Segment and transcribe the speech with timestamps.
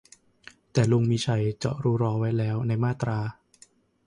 [0.73, 3.19] แต่ลุง มีชัย เจาะรูรอไว้แล้วในมาตรา